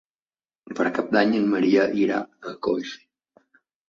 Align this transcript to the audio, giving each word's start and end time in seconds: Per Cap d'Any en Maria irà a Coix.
Per 0.77 0.85
Cap 0.95 1.11
d'Any 1.15 1.35
en 1.39 1.45
Maria 1.51 1.83
irà 2.05 2.21
a 2.53 2.55
Coix. 2.69 2.95